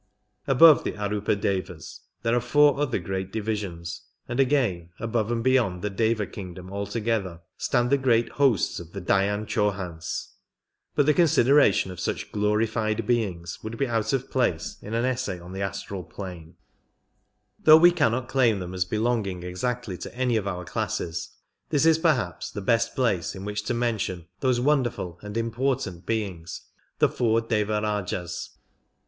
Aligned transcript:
Above 0.47 0.83
the 0.83 0.93
Ariipadevas 0.93 1.99
there 2.23 2.35
are 2.35 2.39
four 2.41 2.79
other 2.79 2.97
great 2.97 3.31
divisions, 3.31 4.01
and 4.27 4.39
again, 4.39 4.89
above 4.99 5.31
and 5.31 5.43
beyond 5.43 5.83
the 5.83 5.91
Deva 5.91 6.25
kingdom 6.25 6.71
altogether, 6.73 7.41
stand 7.55 7.91
the 7.91 7.99
great 7.99 8.27
hosts 8.31 8.79
of 8.79 8.93
the 8.93 8.99
Dhyan 8.99 9.45
Chohans, 9.45 10.29
but 10.95 11.05
the 11.05 11.13
consideration 11.13 11.91
of 11.91 11.99
such 11.99 12.31
glorified 12.31 13.05
Beings 13.05 13.59
would 13.61 13.77
be 13.77 13.85
out 13.85 14.11
of 14.11 14.31
place 14.31 14.77
in 14.81 14.95
an 14.95 15.05
essay 15.05 15.39
on 15.39 15.53
the 15.53 15.61
astral 15.61 16.03
plane. 16.03 16.55
Though 17.59 17.77
we 17.77 17.91
cannot 17.91 18.27
claim 18.27 18.57
them 18.57 18.73
as 18.73 18.85
belonging 18.85 19.43
exactly 19.43 19.99
to 19.99 20.15
any 20.15 20.35
of 20.35 20.47
our 20.47 20.65
classes, 20.65 21.29
this 21.69 21.85
is 21.85 21.99
perhaps 21.99 22.49
the 22.49 22.59
best 22.61 22.95
place 22.95 23.35
in 23.35 23.45
which 23.45 23.61
to 23.65 23.75
mention 23.75 24.25
those 24.39 24.59
wonderful 24.59 25.19
and 25.21 25.37
important 25.37 26.07
Beings, 26.07 26.63
the 26.97 27.07
four 27.07 27.39
Devarijahs. 27.39 28.49